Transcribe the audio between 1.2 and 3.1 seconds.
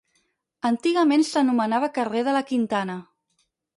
s'anomenava carrer de la Quintana.